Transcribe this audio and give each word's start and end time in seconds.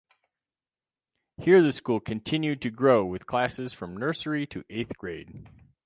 Here 1.37 1.61
the 1.61 1.71
school 1.71 1.99
continued 1.99 2.59
to 2.63 2.71
grow 2.71 3.05
with 3.05 3.27
classes 3.27 3.71
from 3.71 3.95
nursery 3.95 4.47
to 4.47 4.63
eighth 4.67 4.97
grade. 4.97 5.47